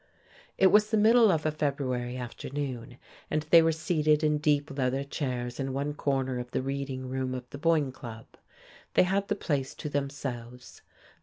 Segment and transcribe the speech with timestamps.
[0.57, 2.97] It was the middle of a February afternoon,
[3.29, 7.35] and they were seated in deep, leather chairs in one corner of the reading room
[7.35, 8.25] of the Boyne Club.
[8.95, 10.81] They had the place to themselves.